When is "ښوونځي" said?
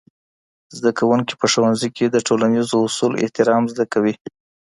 1.51-1.89